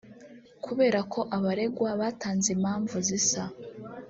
Kubera 0.65 0.99
ko 1.13 1.19
abaregwa 1.37 1.89
batanze 2.01 2.47
impamvu 2.55 2.95
zisa 3.07 3.43